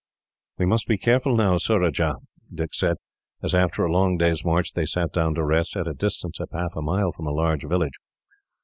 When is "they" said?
4.73-4.87